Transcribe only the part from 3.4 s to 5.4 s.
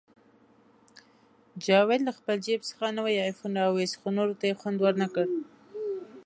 راوویست، خو نورو ته یې خوند ورنکړ